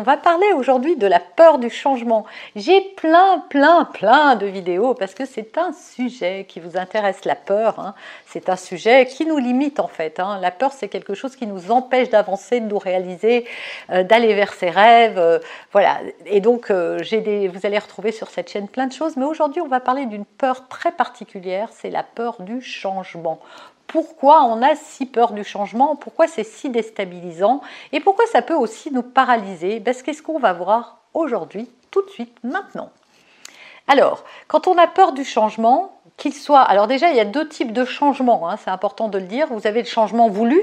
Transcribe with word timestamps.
On 0.00 0.02
va 0.02 0.16
parler 0.16 0.46
aujourd'hui 0.56 0.96
de 0.96 1.06
la 1.06 1.20
peur 1.20 1.58
du 1.58 1.68
changement. 1.68 2.24
J'ai 2.56 2.80
plein, 2.80 3.44
plein, 3.50 3.84
plein 3.84 4.34
de 4.34 4.46
vidéos 4.46 4.94
parce 4.94 5.12
que 5.12 5.26
c'est 5.26 5.58
un 5.58 5.74
sujet 5.74 6.46
qui 6.48 6.58
vous 6.58 6.78
intéresse, 6.78 7.26
la 7.26 7.34
peur. 7.34 7.78
Hein. 7.78 7.94
C'est 8.24 8.48
un 8.48 8.56
sujet 8.56 9.04
qui 9.04 9.26
nous 9.26 9.36
limite 9.36 9.78
en 9.78 9.88
fait. 9.88 10.18
Hein. 10.18 10.38
La 10.40 10.52
peur, 10.52 10.72
c'est 10.72 10.88
quelque 10.88 11.12
chose 11.12 11.36
qui 11.36 11.46
nous 11.46 11.70
empêche 11.70 12.08
d'avancer, 12.08 12.60
de 12.60 12.66
nous 12.66 12.78
réaliser, 12.78 13.46
euh, 13.90 14.02
d'aller 14.02 14.32
vers 14.32 14.54
ses 14.54 14.70
rêves. 14.70 15.18
Euh, 15.18 15.38
voilà. 15.70 15.98
Et 16.24 16.40
donc, 16.40 16.70
euh, 16.70 17.00
des, 17.10 17.48
vous 17.48 17.66
allez 17.66 17.78
retrouver 17.78 18.10
sur 18.10 18.30
cette 18.30 18.50
chaîne 18.50 18.68
plein 18.68 18.86
de 18.86 18.94
choses. 18.94 19.18
Mais 19.18 19.26
aujourd'hui, 19.26 19.60
on 19.60 19.68
va 19.68 19.80
parler 19.80 20.06
d'une 20.06 20.24
peur 20.24 20.66
très 20.68 20.92
particulière, 20.92 21.68
c'est 21.72 21.90
la 21.90 22.04
peur 22.04 22.40
du 22.40 22.62
changement 22.62 23.38
pourquoi 23.90 24.44
on 24.44 24.62
a 24.62 24.76
si 24.76 25.04
peur 25.04 25.32
du 25.32 25.42
changement, 25.42 25.96
pourquoi 25.96 26.28
c'est 26.28 26.44
si 26.44 26.70
déstabilisant 26.70 27.60
et 27.90 27.98
pourquoi 27.98 28.24
ça 28.26 28.40
peut 28.40 28.54
aussi 28.54 28.92
nous 28.92 29.02
paralyser. 29.02 29.80
Ben, 29.80 29.92
c'est 29.92 30.12
ce 30.12 30.22
qu'on 30.22 30.38
va 30.38 30.52
voir 30.52 30.98
aujourd'hui, 31.12 31.68
tout 31.90 32.02
de 32.02 32.10
suite, 32.10 32.36
maintenant? 32.44 32.90
Alors, 33.88 34.22
quand 34.46 34.68
on 34.68 34.78
a 34.78 34.86
peur 34.86 35.12
du 35.12 35.24
changement, 35.24 35.98
qu'il 36.16 36.34
soit... 36.34 36.60
Alors 36.60 36.86
déjà, 36.86 37.10
il 37.10 37.16
y 37.16 37.20
a 37.20 37.24
deux 37.24 37.48
types 37.48 37.72
de 37.72 37.84
changements, 37.84 38.48
hein, 38.48 38.56
c'est 38.62 38.70
important 38.70 39.08
de 39.08 39.18
le 39.18 39.24
dire. 39.24 39.48
Vous 39.50 39.66
avez 39.66 39.80
le 39.80 39.88
changement 39.88 40.28
voulu, 40.28 40.62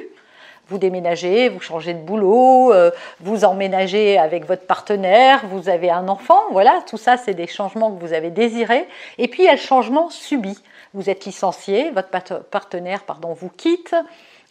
vous 0.69 0.77
déménagez, 0.77 1.49
vous 1.49 1.59
changez 1.59 1.93
de 1.93 1.99
boulot, 1.99 2.71
euh, 2.71 2.91
vous 3.19 3.43
emménagez 3.43 4.17
avec 4.17 4.45
votre 4.45 4.65
partenaire, 4.65 5.41
vous 5.47 5.67
avez 5.67 5.89
un 5.89 6.07
enfant, 6.07 6.39
voilà, 6.51 6.81
tout 6.87 6.97
ça 6.97 7.17
c'est 7.17 7.33
des 7.33 7.47
changements 7.47 7.91
que 7.91 7.99
vous 7.99 8.13
avez 8.13 8.29
désirés. 8.29 8.87
Et 9.17 9.27
puis 9.27 9.43
il 9.43 9.45
y 9.47 9.49
a 9.49 9.53
le 9.53 9.57
changement 9.57 10.09
subi 10.09 10.57
vous 10.93 11.09
êtes 11.09 11.25
licencié, 11.25 11.91
votre 11.91 12.43
partenaire 12.43 13.03
pardon, 13.03 13.33
vous 13.33 13.49
quitte, 13.49 13.95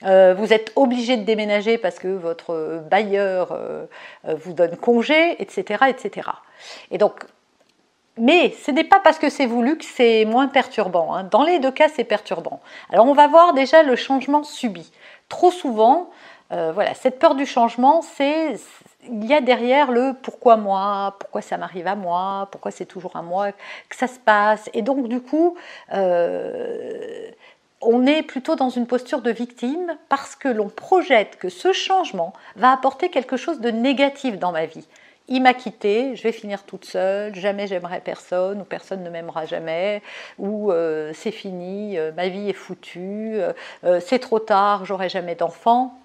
euh, 0.04 0.34
vous 0.34 0.52
êtes 0.52 0.72
obligé 0.76 1.16
de 1.16 1.24
déménager 1.24 1.78
parce 1.78 1.98
que 1.98 2.08
votre 2.08 2.82
bailleur 2.90 3.52
euh, 3.52 3.86
euh, 4.26 4.34
vous 4.34 4.52
donne 4.52 4.76
congé, 4.76 5.40
etc., 5.40 5.84
etc. 5.88 6.28
Et 6.90 6.98
donc, 6.98 7.24
mais 8.18 8.54
ce 8.64 8.70
n'est 8.70 8.84
pas 8.84 9.00
parce 9.00 9.18
que 9.18 9.30
c'est 9.30 9.46
voulu 9.46 9.78
que 9.78 9.84
c'est 9.84 10.24
moins 10.24 10.48
perturbant. 10.48 11.14
Hein. 11.14 11.24
Dans 11.24 11.44
les 11.44 11.58
deux 11.58 11.70
cas, 11.70 11.88
c'est 11.88 12.04
perturbant. 12.04 12.60
Alors, 12.90 13.06
on 13.06 13.14
va 13.14 13.26
voir 13.26 13.54
déjà 13.54 13.82
le 13.82 13.96
changement 13.96 14.42
subi. 14.42 14.90
Trop 15.28 15.50
souvent, 15.50 16.10
voilà, 16.50 16.94
cette 16.94 17.18
peur 17.18 17.34
du 17.34 17.44
changement, 17.44 18.02
c'est 18.02 18.54
il 19.10 19.24
y 19.26 19.34
a 19.34 19.40
derrière 19.40 19.90
le 19.90 20.12
pourquoi 20.22 20.56
moi, 20.56 21.16
pourquoi 21.18 21.42
ça 21.42 21.56
m'arrive 21.56 21.86
à 21.86 21.94
moi, 21.94 22.48
pourquoi 22.50 22.70
c'est 22.70 22.86
toujours 22.86 23.16
à 23.16 23.22
moi 23.22 23.52
que 23.88 23.96
ça 23.96 24.06
se 24.06 24.18
passe. 24.18 24.70
Et 24.74 24.82
donc 24.82 25.08
du 25.08 25.20
coup, 25.20 25.56
euh, 25.92 27.30
on 27.80 28.06
est 28.06 28.22
plutôt 28.22 28.56
dans 28.56 28.70
une 28.70 28.86
posture 28.86 29.22
de 29.22 29.30
victime 29.30 29.96
parce 30.08 30.36
que 30.36 30.48
l'on 30.48 30.68
projette 30.68 31.36
que 31.36 31.48
ce 31.48 31.72
changement 31.72 32.32
va 32.56 32.72
apporter 32.72 33.10
quelque 33.10 33.36
chose 33.36 33.60
de 33.60 33.70
négatif 33.70 34.38
dans 34.38 34.52
ma 34.52 34.66
vie. 34.66 34.86
Il 35.28 35.42
m'a 35.42 35.54
quitté, 35.54 36.14
je 36.14 36.22
vais 36.22 36.30
finir 36.30 36.62
toute 36.62 36.84
seule, 36.84 37.34
jamais 37.34 37.66
j'aimerai 37.66 38.00
personne, 38.00 38.60
ou 38.60 38.64
personne 38.64 39.02
ne 39.02 39.10
m'aimera 39.10 39.44
jamais, 39.44 40.00
ou 40.38 40.70
euh, 40.70 41.10
c'est 41.14 41.32
fini, 41.32 41.98
euh, 41.98 42.12
ma 42.12 42.28
vie 42.28 42.48
est 42.48 42.52
foutue, 42.52 43.40
c'est 44.00 44.20
trop 44.20 44.38
tard, 44.38 44.84
j'aurai 44.84 45.08
jamais 45.08 45.34
d'enfant. 45.34 45.98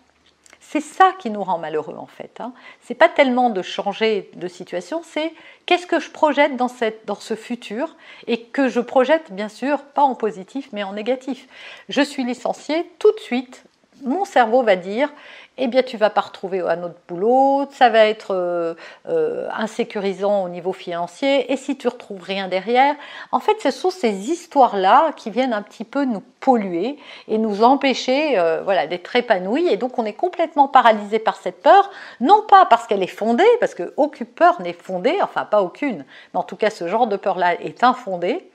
C'est 0.64 0.80
ça 0.80 1.12
qui 1.20 1.30
nous 1.32 1.44
rend 1.44 1.58
malheureux 1.58 1.98
en 1.98 2.06
fait. 2.06 2.40
Hein. 2.40 2.54
C'est 2.82 2.96
pas 2.96 3.10
tellement 3.10 3.50
de 3.50 3.62
changer 3.62 4.30
de 4.36 4.48
situation, 4.48 5.02
c'est 5.04 5.34
qu'est-ce 5.66 5.88
que 5.88 6.00
je 6.00 6.12
projette 6.12 6.56
dans, 6.56 6.70
dans 7.06 7.16
ce 7.16 7.36
futur 7.36 7.98
et 8.28 8.44
que 8.44 8.70
je 8.70 8.80
projette 8.80 9.34
bien 9.34 9.50
sûr 9.50 9.82
pas 9.82 10.04
en 10.04 10.16
positif 10.16 10.70
mais 10.72 10.84
en 10.84 10.94
négatif. 10.94 11.48
Je 11.90 12.02
suis 12.02 12.24
licenciée 12.24 12.90
tout 13.00 13.12
de 13.12 13.20
suite, 13.20 13.66
mon 14.04 14.26
cerveau 14.26 14.64
va 14.64 14.76
dire 14.76 15.10
eh 15.58 15.68
bien 15.68 15.84
tu 15.84 15.98
vas 15.98 16.10
pas 16.10 16.22
retrouver 16.22 16.62
un 16.62 16.82
autre 16.84 16.96
boulot, 17.08 17.68
ça 17.72 17.90
va 17.90 18.06
être 18.06 18.34
euh, 18.34 18.74
euh, 19.10 19.48
insécurisant 19.54 20.44
au 20.44 20.50
niveau 20.50 20.74
financier, 20.74 21.52
et 21.52 21.58
si 21.58 21.78
tu 21.78 21.88
retrouves 21.88 22.24
rien 22.24 22.48
derrière, 22.48 22.96
en 23.32 23.40
fait 23.40 23.58
ce 23.62 23.70
sont 23.70 23.92
ces 23.92 24.32
histoires-là 24.32 25.12
qui 25.16 25.30
viennent 25.30 25.54
un 25.54 25.62
petit 25.62 25.84
peu 25.84 26.06
nous 26.06 26.24
polluer 26.40 26.98
et 27.28 27.38
nous 27.38 27.64
empêcher 27.64 28.40
euh, 28.40 28.62
voilà, 28.64 28.88
d'être 28.88 29.16
épanouis, 29.16 29.68
et 29.68 29.78
donc 29.78 30.00
on 30.00 30.06
est 30.06 30.14
complètement 30.14 30.68
paralysé 30.68 31.20
par 31.20 31.36
cette 31.36 31.62
peur, 31.62 31.92
non 32.22 32.44
pas 32.48 32.66
parce 32.66 32.88
qu'elle 32.88 33.04
est 33.04 33.08
fondée, 33.08 33.44
parce 33.60 33.76
qu'aucune 33.76 34.26
peur 34.28 34.62
n'est 34.62 34.74
fondée, 34.74 35.18
enfin 35.22 35.46
pas 35.46 35.62
aucune, 35.62 36.06
mais 36.34 36.40
en 36.40 36.44
tout 36.44 36.56
cas 36.56 36.70
ce 36.70 36.88
genre 36.88 37.08
de 37.08 37.18
peur-là 37.18 37.62
est 37.62 37.84
infondée, 37.84 38.50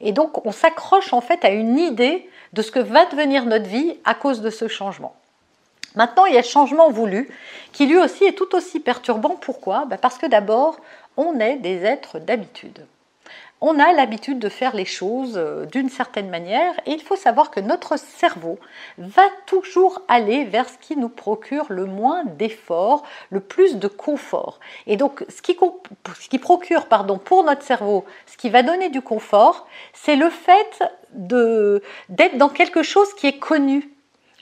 et 0.00 0.12
donc 0.12 0.44
on 0.46 0.52
s'accroche 0.52 1.12
en 1.12 1.20
fait 1.20 1.44
à 1.44 1.50
une 1.50 1.78
idée 1.78 2.28
de 2.52 2.62
ce 2.62 2.70
que 2.70 2.80
va 2.80 3.06
devenir 3.06 3.46
notre 3.46 3.66
vie 3.66 3.96
à 4.04 4.14
cause 4.14 4.40
de 4.40 4.50
ce 4.50 4.68
changement. 4.68 5.14
Maintenant, 5.94 6.26
il 6.26 6.34
y 6.34 6.38
a 6.38 6.42
le 6.42 6.46
changement 6.46 6.90
voulu, 6.90 7.28
qui 7.72 7.86
lui 7.86 7.96
aussi 7.96 8.24
est 8.24 8.32
tout 8.32 8.54
aussi 8.54 8.80
perturbant. 8.80 9.36
Pourquoi? 9.40 9.86
Ben, 9.86 9.98
Parce 9.98 10.18
que 10.18 10.26
d'abord, 10.26 10.78
on 11.16 11.40
est 11.40 11.56
des 11.56 11.84
êtres 11.84 12.18
d'habitude. 12.18 12.86
On 13.62 13.78
a 13.78 13.92
l'habitude 13.92 14.38
de 14.38 14.48
faire 14.48 14.74
les 14.74 14.86
choses 14.86 15.34
euh, 15.36 15.66
d'une 15.66 15.90
certaine 15.90 16.30
manière 16.30 16.72
et 16.86 16.92
il 16.92 17.02
faut 17.02 17.16
savoir 17.16 17.50
que 17.50 17.60
notre 17.60 17.98
cerveau 17.98 18.58
va 18.96 19.24
toujours 19.44 20.00
aller 20.08 20.44
vers 20.44 20.66
ce 20.66 20.78
qui 20.78 20.96
nous 20.96 21.10
procure 21.10 21.66
le 21.68 21.84
moins 21.84 22.24
d'efforts, 22.24 23.02
le 23.28 23.40
plus 23.40 23.76
de 23.76 23.86
confort. 23.86 24.60
Et 24.86 24.96
donc 24.96 25.26
ce 25.28 25.42
qui, 25.42 25.58
ce 26.18 26.28
qui 26.30 26.38
procure 26.38 26.86
pardon, 26.86 27.18
pour 27.18 27.44
notre 27.44 27.62
cerveau, 27.62 28.06
ce 28.26 28.38
qui 28.38 28.48
va 28.48 28.62
donner 28.62 28.88
du 28.88 29.02
confort, 29.02 29.66
c'est 29.92 30.16
le 30.16 30.30
fait 30.30 30.82
d'être 31.12 32.36
dans 32.36 32.48
quelque 32.48 32.82
chose 32.82 33.12
qui 33.14 33.26
est 33.26 33.38
connu, 33.38 33.90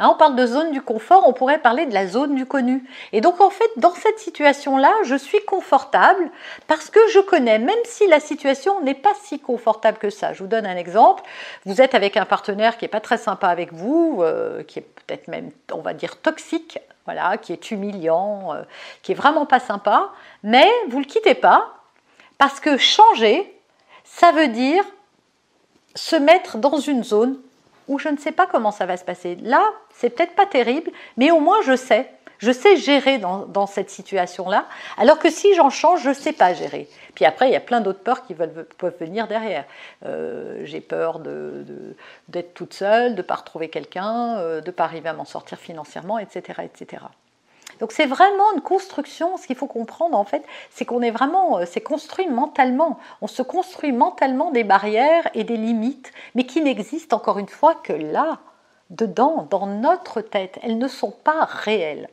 Hein, 0.01 0.11
on 0.13 0.17
parle 0.17 0.37
de 0.37 0.47
zone 0.47 0.71
du 0.71 0.81
confort, 0.81 1.25
on 1.27 1.33
pourrait 1.33 1.59
parler 1.59 1.85
de 1.85 1.93
la 1.93 2.07
zone 2.07 2.37
du 2.37 2.47
connu. 2.47 2.85
Et 3.13 3.21
donc 3.21 3.41
en 3.41 3.51
fait, 3.51 3.69
dans 3.77 3.93
cette 3.95 4.19
situation-là, 4.19 4.93
je 5.05 5.17
suis 5.17 5.41
confortable 5.45 6.31
parce 6.69 6.89
que 6.89 7.01
je 7.13 7.19
connais, 7.19 7.59
même 7.59 7.79
si 7.85 8.07
la 8.07 8.21
situation 8.21 8.81
n'est 8.83 8.95
pas 8.95 9.13
si 9.23 9.41
confortable 9.41 9.99
que 9.99 10.11
ça. 10.11 10.33
Je 10.33 10.41
vous 10.41 10.49
donne 10.49 10.67
un 10.67 10.77
exemple. 10.77 11.25
Vous 11.67 11.81
êtes 11.81 11.95
avec 11.97 12.17
un 12.17 12.27
partenaire 12.27 12.79
qui 12.79 12.85
n'est 12.85 12.91
pas 12.91 13.01
très 13.01 13.19
sympa 13.19 13.49
avec 13.49 13.73
vous, 13.73 14.21
euh, 14.21 14.63
qui 14.63 14.79
est 14.79 14.83
peut-être 14.83 15.27
même, 15.27 15.51
on 15.73 15.81
va 15.81 15.95
dire, 15.95 16.17
toxique, 16.21 16.79
voilà, 17.05 17.37
qui 17.37 17.53
est 17.53 17.71
humiliant, 17.73 18.55
euh, 18.55 18.63
qui 19.03 19.13
est 19.13 19.17
vraiment 19.17 19.47
pas 19.47 19.61
sympa, 19.61 20.11
mais 20.45 20.71
vous 20.89 20.99
ne 20.99 21.03
le 21.03 21.09
quittez 21.09 21.35
pas 21.35 21.75
parce 22.37 22.61
que 22.61 22.77
changer, 22.77 23.53
ça 24.05 24.31
veut 24.31 24.49
dire 24.49 24.85
se 25.99 26.17
mettre 26.17 26.59
dans 26.59 26.79
une 26.79 27.03
zone 27.03 27.37
où 27.89 27.99
je 27.99 28.09
ne 28.09 28.17
sais 28.17 28.33
pas 28.33 28.47
comment 28.47 28.71
ça 28.71 28.87
va 28.87 28.97
se 28.97 29.05
passer. 29.05 29.37
Là, 29.43 29.65
c'est 29.95 30.11
peut-être 30.11 30.35
pas 30.35 30.47
terrible, 30.47 30.91
mais 31.17 31.31
au 31.31 31.41
moins 31.41 31.61
je 31.63 31.77
sais. 31.77 32.11
Je 32.39 32.53
sais 32.53 32.77
gérer 32.77 33.19
dans, 33.19 33.67
cette 33.67 33.91
situation-là, 33.91 34.67
alors 34.97 35.19
que 35.19 35.29
si 35.29 35.57
j'en 35.57 35.71
change, 35.71 36.03
je 36.05 36.11
ne 36.11 36.15
sais 36.15 36.33
pas 36.33 36.55
gérer. 36.55 36.89
Puis 37.17 37.25
après, 37.25 37.49
il 37.49 37.53
y 37.53 37.57
a 37.57 37.61
plein 37.61 37.81
d'autres 37.81 37.99
peurs 37.99 38.25
qui 38.25 38.35
peuvent 38.35 38.97
venir 39.01 39.27
derrière. 39.27 39.65
Euh, 40.07 40.61
j'ai 40.63 40.81
peur 40.81 41.19
d'être 41.19 42.55
toute 42.55 42.75
seule, 42.75 43.15
de 43.15 43.17
ne 43.17 43.23
pas 43.23 43.35
retrouver 43.35 43.71
quelqu'un, 43.71 44.39
euh, 44.39 44.61
de 44.61 44.69
ne 44.69 44.71
pas 44.71 44.85
arriver 44.85 45.09
à 45.09 45.15
m'en 45.15 45.25
sortir 45.25 45.59
financièrement, 45.59 46.21
etc. 46.21 46.63
etc. 46.63 47.03
Donc 47.81 47.93
c'est 47.93 48.07
vraiment 48.07 48.53
une 48.55 48.61
construction. 48.61 49.37
Ce 49.37 49.47
qu'il 49.47 49.57
faut 49.57 49.67
comprendre 49.67 50.17
en 50.17 50.25
fait, 50.25 50.45
c'est 50.71 50.85
qu'on 50.85 51.03
est 51.03 51.11
vraiment, 51.11 51.59
euh, 51.59 51.65
c'est 51.67 51.81
construit 51.81 52.29
mentalement. 52.29 52.99
On 53.21 53.27
se 53.27 53.43
construit 53.43 53.93
mentalement 53.93 54.51
des 54.51 54.65
barrières 54.65 55.29
et 55.35 55.45
des 55.45 55.57
limites, 55.57 56.13
mais 56.35 56.45
qui 56.45 56.61
n'existent 56.61 57.17
encore 57.17 57.39
une 57.39 57.49
fois 57.49 57.75
que 57.75 57.93
là, 57.93 58.39
dedans, 58.91 59.47
dans 59.51 59.67
notre 59.67 60.21
tête. 60.21 60.59
Elles 60.63 60.79
ne 60.79 60.89
sont 60.89 61.11
pas 61.11 61.45
réelles. 61.45 62.09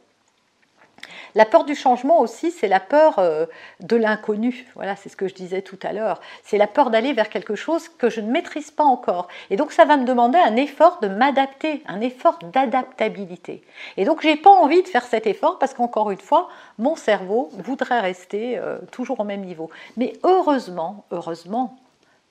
La 1.36 1.46
peur 1.46 1.66
du 1.66 1.76
changement 1.76 2.22
aussi, 2.22 2.50
c'est 2.50 2.70
la 2.70 2.80
peur 2.80 3.20
euh, 3.20 3.46
de 3.82 3.98
l'inconnu. 3.98 4.66
Voilà, 4.76 4.96
c'est 4.96 5.10
ce 5.10 5.18
que 5.18 5.28
je 5.28 5.34
disais 5.34 5.62
tout 5.62 5.78
à 5.84 5.92
l'heure. 5.92 6.22
C'est 6.44 6.58
la 6.58 6.66
peur 6.66 6.90
d'aller 6.90 7.12
vers 7.12 7.30
quelque 7.30 7.56
chose 7.56 7.90
que 7.90 8.10
je 8.10 8.22
ne 8.22 8.32
maîtrise 8.32 8.72
pas 8.72 8.86
encore. 8.86 9.28
Et 9.50 9.58
donc 9.58 9.74
ça 9.74 9.84
va 9.84 9.98
me 9.98 10.06
demander 10.06 10.40
un 10.40 10.56
effort 10.56 11.00
de 11.02 11.10
m'adapter, 11.10 11.84
un 11.88 12.00
effort 12.00 12.40
d'adaptabilité. 12.54 13.64
Et 13.98 14.06
donc 14.06 14.22
j'ai 14.22 14.38
pas 14.38 14.50
envie 14.50 14.82
de 14.82 14.88
faire 14.88 15.04
cet 15.04 15.28
effort 15.28 15.60
parce 15.60 15.74
qu'encore 15.74 16.10
une 16.10 16.20
fois, 16.20 16.48
mon 16.78 16.96
cerveau 16.96 17.50
voudrait 17.54 18.00
rester 18.00 18.58
euh, 18.58 18.78
toujours 18.92 19.20
au 19.20 19.26
même 19.26 19.44
niveau. 19.44 19.70
Mais 19.98 20.14
heureusement, 20.24 21.04
heureusement, 21.12 21.78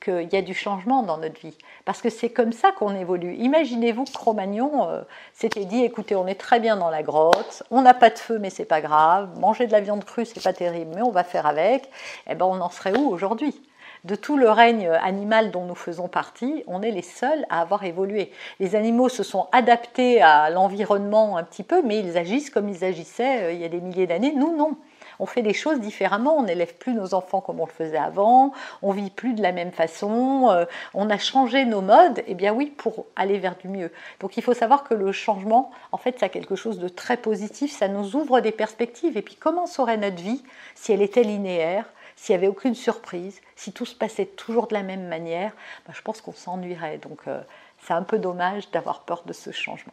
qu'il 0.04 0.32
y 0.32 0.36
a 0.36 0.42
du 0.42 0.54
changement 0.54 1.02
dans 1.02 1.18
notre 1.18 1.40
vie. 1.40 1.56
Parce 1.84 2.02
que 2.02 2.10
c'est 2.10 2.28
comme 2.28 2.52
ça 2.52 2.72
qu'on 2.72 2.94
évolue. 2.94 3.34
Imaginez-vous 3.36 4.04
que 4.04 4.12
Cro-Magnon 4.12 4.88
euh, 4.88 5.02
s'était 5.32 5.64
dit 5.64 5.82
écoutez, 5.82 6.14
on 6.14 6.26
est 6.26 6.34
très 6.34 6.60
bien 6.60 6.76
dans 6.76 6.90
la 6.90 7.02
grotte, 7.02 7.62
on 7.70 7.82
n'a 7.82 7.94
pas 7.94 8.10
de 8.10 8.18
feu, 8.18 8.38
mais 8.38 8.50
c'est 8.50 8.64
pas 8.64 8.80
grave, 8.80 9.38
manger 9.40 9.66
de 9.66 9.72
la 9.72 9.80
viande 9.80 10.04
crue, 10.04 10.26
c'est 10.26 10.42
pas 10.42 10.52
terrible, 10.52 10.92
mais 10.94 11.02
on 11.02 11.10
va 11.10 11.24
faire 11.24 11.46
avec. 11.46 11.88
Eh 12.28 12.34
ben, 12.34 12.46
on 12.46 12.60
en 12.60 12.70
serait 12.70 12.96
où 12.96 13.08
aujourd'hui? 13.08 13.60
De 14.04 14.16
tout 14.16 14.36
le 14.36 14.50
règne 14.50 14.90
animal 15.02 15.50
dont 15.50 15.64
nous 15.64 15.74
faisons 15.74 16.08
partie, 16.08 16.62
on 16.66 16.82
est 16.82 16.90
les 16.90 17.00
seuls 17.00 17.46
à 17.48 17.62
avoir 17.62 17.84
évolué. 17.84 18.30
Les 18.60 18.76
animaux 18.76 19.08
se 19.08 19.22
sont 19.22 19.48
adaptés 19.50 20.20
à 20.20 20.50
l'environnement 20.50 21.38
un 21.38 21.42
petit 21.42 21.62
peu, 21.62 21.80
mais 21.82 22.00
ils 22.00 22.18
agissent 22.18 22.50
comme 22.50 22.68
ils 22.68 22.84
agissaient 22.84 23.44
euh, 23.44 23.52
il 23.52 23.60
y 23.60 23.64
a 23.64 23.68
des 23.70 23.80
milliers 23.80 24.06
d'années. 24.06 24.34
Nous, 24.36 24.54
non 24.54 24.76
on 25.18 25.26
fait 25.26 25.42
des 25.42 25.54
choses 25.54 25.80
différemment, 25.80 26.36
on 26.36 26.42
n'élève 26.44 26.74
plus 26.74 26.94
nos 26.94 27.14
enfants 27.14 27.40
comme 27.40 27.60
on 27.60 27.66
le 27.66 27.70
faisait 27.70 27.98
avant, 27.98 28.52
on 28.82 28.92
vit 28.92 29.10
plus 29.10 29.34
de 29.34 29.42
la 29.42 29.52
même 29.52 29.72
façon, 29.72 30.50
euh, 30.50 30.64
on 30.94 31.10
a 31.10 31.18
changé 31.18 31.64
nos 31.64 31.80
modes, 31.80 32.18
et 32.20 32.24
eh 32.28 32.34
bien 32.34 32.52
oui, 32.52 32.66
pour 32.66 33.06
aller 33.16 33.38
vers 33.38 33.56
du 33.56 33.68
mieux. 33.68 33.90
Donc 34.20 34.36
il 34.36 34.42
faut 34.42 34.54
savoir 34.54 34.84
que 34.84 34.94
le 34.94 35.12
changement, 35.12 35.70
en 35.92 35.96
fait, 35.96 36.18
ça 36.18 36.26
a 36.26 36.28
quelque 36.28 36.56
chose 36.56 36.78
de 36.78 36.88
très 36.88 37.16
positif, 37.16 37.70
ça 37.70 37.88
nous 37.88 38.16
ouvre 38.16 38.40
des 38.40 38.52
perspectives. 38.52 39.16
Et 39.16 39.22
puis 39.22 39.36
comment 39.36 39.66
serait 39.66 39.96
notre 39.96 40.22
vie 40.22 40.42
si 40.74 40.92
elle 40.92 41.02
était 41.02 41.22
linéaire 41.22 41.84
s'il 42.16 42.34
n'y 42.34 42.38
avait 42.38 42.48
aucune 42.48 42.74
surprise, 42.74 43.40
si 43.56 43.72
tout 43.72 43.86
se 43.86 43.94
passait 43.94 44.26
toujours 44.26 44.66
de 44.68 44.74
la 44.74 44.82
même 44.82 45.08
manière, 45.08 45.52
ben, 45.86 45.92
je 45.94 46.02
pense 46.02 46.20
qu'on 46.20 46.32
s'ennuierait. 46.32 46.98
Donc 46.98 47.26
euh, 47.26 47.40
c'est 47.82 47.92
un 47.92 48.02
peu 48.02 48.18
dommage 48.18 48.70
d'avoir 48.70 49.00
peur 49.00 49.24
de 49.26 49.32
ce 49.32 49.50
changement. 49.50 49.92